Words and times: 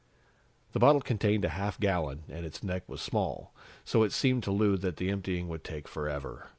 The 0.71 0.79
bottle 0.79 1.01
contained 1.01 1.45
a 1.45 1.49
half 1.49 1.79
gallon, 1.79 2.23
and 2.27 2.43
its 2.43 2.63
neck 2.63 2.89
was 2.89 3.03
small, 3.03 3.53
so 3.85 4.01
it 4.01 4.11
seemed 4.11 4.41
to 4.45 4.51
Lou 4.51 4.75
that 4.77 4.97
the 4.97 5.11
emptying 5.11 5.47
would 5.49 5.63
take 5.63 5.87
forever. 5.87 6.49